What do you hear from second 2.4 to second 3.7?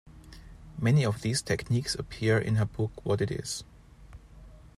her book "What It Is".